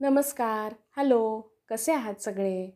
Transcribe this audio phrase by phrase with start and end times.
[0.00, 0.74] नमस्कार.
[0.96, 1.40] हॅलो
[1.70, 2.70] कसे आहात सगळे?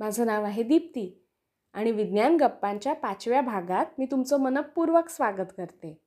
[0.00, 1.28] माझं नाव आहे दीप्ती
[1.72, 6.00] आणि विज्ञान गप्पांच्या पाचव्या भागात मी तुमचं मनपूर्वक स्वागत करते.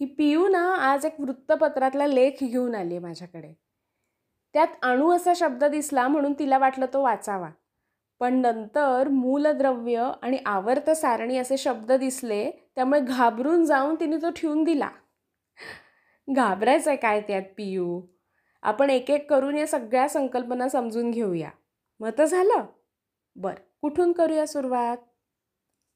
[0.00, 3.54] ही पियू ना आज एक वृत्तपत्रातला लेख घेऊन आली आहे माझ्याकडे.
[4.52, 7.50] त्यात अणू असा शब्द दिसला म्हणून तिला वाटलं तो वाचावा.
[8.20, 14.64] पण नंतर मूलद्रव्य आणि आवर्त सारणी असे शब्द दिसले त्यामुळे घाबरून जाऊन तिने तो ठेवून
[14.64, 14.90] दिला.
[16.30, 18.02] घाबरायचं आहे काय त्यात पियू?
[18.62, 21.50] आपण एक एक करून या सगळ्या संकल्पना समजून घेऊया.
[22.00, 22.64] मग तर झालं.
[23.36, 24.96] बरं कुठून करूया सुरुवात?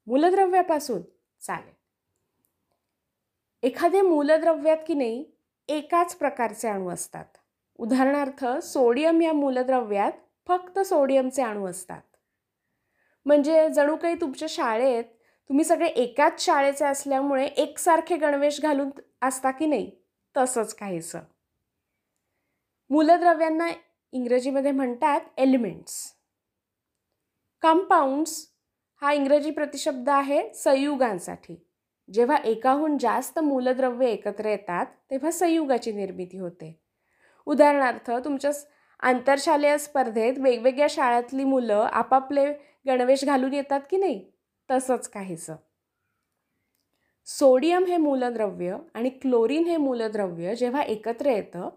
[0.07, 1.03] मूलद्रव्यापासून.
[1.41, 1.75] चालेल.
[3.63, 5.25] एखाद्या मूलद्रव्यात की नाही
[5.69, 7.25] एकाच प्रकारचे अणू असतात.
[7.77, 10.13] उदाहरणार्थ सोडियम या मूलद्रव्यात
[10.47, 12.03] फक्त सोडियमचे अणू असतात.
[13.27, 15.05] म्हणजे जणू काही तुमच्या शाळेत
[15.49, 18.91] तुम्ही सगळे एकाच शाळेचे असल्यामुळे एकसारखे गणवेश घालून
[19.23, 19.91] असता की नाही
[20.37, 21.19] तसंच काहीसं.
[22.91, 23.69] मूलद्रव्यांना
[24.13, 26.13] इंग्रजीमध्ये म्हणतात एलिमेंट्स.
[27.63, 28.49] कंपाऊंड्स
[29.03, 31.57] हा इंग्रजी प्रतिशब्द आहे संयुगांसाठी.
[32.13, 36.81] जेव्हा एकाहून जास्त मूलद्रव्य एकत्र येतात तेव्हा संयुगाची निर्मिती होते.
[37.47, 38.51] उदाहरणार्थ तुमच्या
[39.01, 42.53] आंतरशालेय स्पर्धेत वेगवेगळ्या शाळेतली मुलं आपापले
[42.87, 44.31] गणवेश घालून येतात की नाही?
[44.71, 45.57] तसंच काहीसं.
[47.27, 51.69] सोडियम हे मूलद्रव्य आणि क्लोरीन हे मूलद्रव्य जेव्हा एकत्र येतं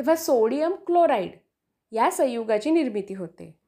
[0.00, 1.30] तेव्हा सोडियम क्लोराईड
[1.92, 3.58] या संयुगाची निर्मिती होते.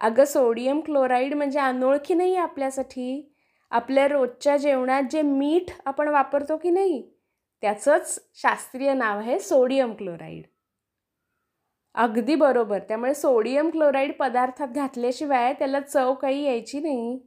[0.00, 3.34] अगं सोडियम क्लोराईड म्हणजे अनोळखी नाही आहे आपल्यासाठी.
[3.70, 7.10] आपल्या रोजच्या जेवणात जे मीठ आपण वापरतो की नाही
[7.60, 10.44] त्याचंच शास्त्रीय नाव आहे सोडियम क्लोराईड.
[11.94, 17.20] अगदी बरोबर त्यामुळे सोडियम क्लोराईड पदार्थात घातल्याशिवाय त्याला चव काही यायची नाही.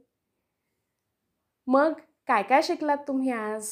[1.66, 1.92] मग
[2.26, 3.68] काय काय शिकलात तुम्ही आज?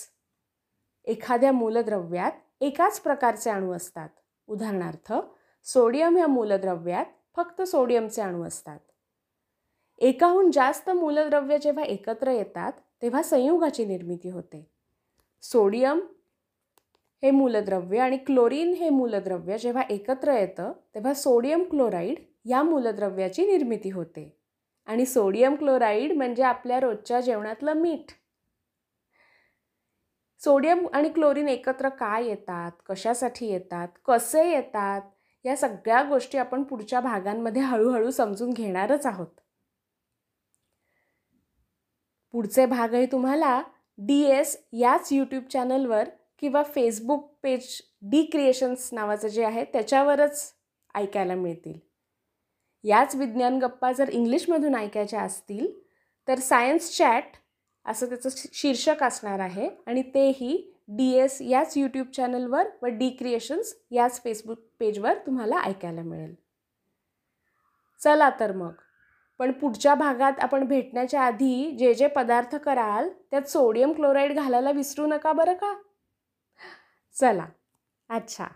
[1.04, 4.08] एखाद्या मूलद्रव्यात एकाच प्रकारचे अणू असतात.
[4.50, 5.12] उदाहरणार्थ
[5.64, 7.04] सोडियम या मूलद्रव्यात
[7.36, 8.78] फक्त सोडियमचे अणू असतात.
[9.98, 14.70] एकाहून जास्त मूलद्रव्य जेव्हा एकत्र येतात तेव्हा संयुगाची निर्मिती होते.
[15.42, 16.00] सोडियम
[17.22, 23.90] हे मूलद्रव्य आणि क्लोरीन हे मूलद्रव्य जेव्हा एकत्र येतं तेव्हा सोडियम क्लोराईड या मूलद्रव्याची निर्मिती
[23.90, 24.36] होते.
[24.86, 28.12] आणि सोडियम क्लोराईड म्हणजे आपल्या रोजच्या जेवणातलं मीठ.
[30.40, 32.70] सोडियम आणि क्लोरीन एकत्र काय येतात?
[32.86, 33.88] कशासाठी येतात?
[34.04, 35.00] कसे येतात?
[35.44, 39.40] या सगळ्या गोष्टी आपण पुढच्या भागांमध्ये हळूहळू समजून घेणारच आहोत.
[42.32, 43.62] पुढचे भागही तुम्हाला
[43.98, 46.08] डी एस याच यूट्यूब चॅनलवर
[46.38, 50.52] किंवा फेसबुक पेज डी क्रिएशन्स नावाचं जे आहे त्याच्यावरच
[50.94, 51.78] ऐकायला मिळतील.
[52.84, 55.80] याच विज्ञान गप्पा जर इंग्लिशमधून ऐकायच्या असतील
[56.28, 57.24] तर सायन्स चॅट
[57.86, 59.70] असं त्याचं शीर्षक असणार आहे.
[59.86, 66.02] आणि तेही डी एस याच यूट्यूब चॅनलवर व डी क्रिएशन्स याच फेसबुक पेजवर तुम्हाला ऐकायला
[66.02, 66.34] मिळेल.
[68.00, 68.72] चला तर मग.
[69.38, 75.06] पण पुढच्या भागात आपण भेटण्याच्या आधी जे जे पदार्थ कराल त्यात सोडियम क्लोराईड घालायला विसरू
[75.06, 75.74] नका बरं का?
[77.20, 77.46] चला.
[78.08, 78.46] अच्छा.